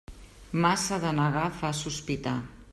Massa 0.63 0.97
de 1.05 1.13
negar 1.19 1.45
fa 1.61 1.73
sospitar. 1.85 2.37